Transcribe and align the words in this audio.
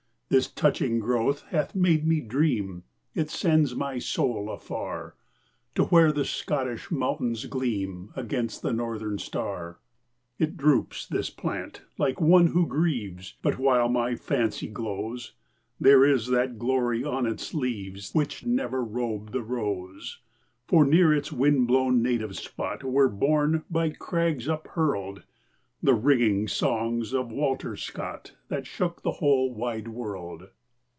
This 0.33 0.49
touching 0.49 0.99
growth 1.01 1.41
hath 1.49 1.75
made 1.75 2.07
me 2.07 2.21
dream 2.21 2.83
It 3.13 3.29
sends 3.29 3.75
my 3.75 3.99
soul 3.99 4.49
afar 4.49 5.15
To 5.75 5.83
where 5.87 6.13
the 6.13 6.23
Scottish 6.23 6.89
mountains 6.89 7.45
gleam 7.47 8.13
Against 8.15 8.61
the 8.61 8.71
Northern 8.71 9.17
star. 9.17 9.79
It 10.39 10.55
droops 10.55 11.05
this 11.05 11.29
plant 11.29 11.81
like 11.97 12.21
one 12.21 12.47
who 12.47 12.65
grieves; 12.65 13.33
But, 13.41 13.59
while 13.59 13.89
my 13.89 14.15
fancy 14.15 14.69
glows, 14.69 15.33
There 15.81 16.05
is 16.05 16.27
that 16.27 16.57
glory 16.57 17.03
on 17.03 17.25
its 17.25 17.53
leaves 17.53 18.11
Which 18.13 18.45
never 18.45 18.81
robed 18.85 19.33
the 19.33 19.43
rose. 19.43 20.19
For 20.65 20.85
near 20.85 21.13
its 21.13 21.33
wind 21.33 21.67
blown 21.67 22.01
native 22.01 22.37
spot 22.37 22.85
Were 22.85 23.09
born, 23.09 23.65
by 23.69 23.89
crags 23.89 24.47
uphurled, 24.47 25.23
The 25.83 25.95
ringing 25.95 26.47
songs 26.47 27.11
of 27.11 27.31
Walter 27.31 27.75
Scott 27.75 28.33
That 28.49 28.67
shook 28.67 29.01
the 29.01 29.13
whole 29.13 29.51
wide 29.51 29.87
world. 29.87 30.49